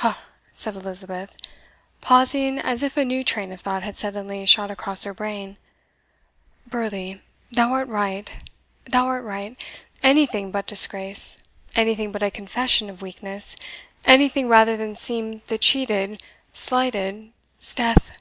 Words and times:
"Ha!" 0.00 0.18
said 0.54 0.74
Elizabeth, 0.76 1.36
pausing 2.00 2.58
as 2.58 2.82
if 2.82 2.96
a 2.96 3.04
new 3.04 3.22
train 3.22 3.52
of 3.52 3.60
thought 3.60 3.82
had 3.82 3.98
suddenly 3.98 4.46
shot 4.46 4.70
across 4.70 5.04
her 5.04 5.12
brain. 5.12 5.58
"Burleigh, 6.66 7.20
thou 7.52 7.70
art 7.70 7.86
right 7.88 8.32
thou 8.86 9.04
art 9.06 9.24
right 9.24 9.58
anything 10.02 10.50
but 10.50 10.66
disgrace 10.66 11.42
anything 11.76 12.12
but 12.12 12.22
a 12.22 12.30
confession 12.30 12.88
of 12.88 13.02
weakness 13.02 13.56
anything 14.06 14.48
rather 14.48 14.78
than 14.78 14.96
seem 14.96 15.42
the 15.48 15.58
cheated, 15.58 16.22
slighted 16.54 17.30
'sdeath! 17.60 18.12